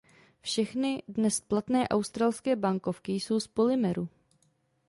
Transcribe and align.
Všechny 0.41 1.03
dnes 1.07 1.39
platné 1.39 1.87
australské 1.87 2.55
bankovky 2.55 3.11
jsou 3.11 3.39
z 3.39 3.47
polymeru. 3.47 4.09